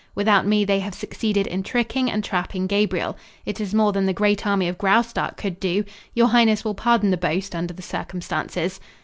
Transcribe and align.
Without 0.15 0.47
me 0.47 0.65
they 0.65 0.79
have 0.79 0.95
succeeded 0.95 1.45
in 1.45 1.61
tricking 1.61 2.09
and 2.09 2.23
trapping 2.23 2.65
Gabriel. 2.65 3.15
It 3.45 3.61
is 3.61 3.71
more 3.71 3.93
than 3.93 4.07
the 4.07 4.13
great 4.17 4.47
army 4.47 4.67
of 4.67 4.79
Graustark 4.79 5.37
could 5.37 5.59
do. 5.59 5.83
Your 6.15 6.29
highness 6.29 6.65
will 6.65 6.73
pardon 6.73 7.11
the 7.11 7.17
boast 7.17 7.53
under 7.53 7.75
the 7.75 7.83
circumstances?" 7.83 8.79